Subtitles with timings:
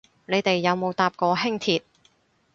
[0.25, 1.83] 你哋有冇搭過輕鐵